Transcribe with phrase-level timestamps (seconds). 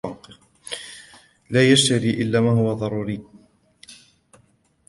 [1.49, 3.21] لا يشتري إلا ما هو ضروري.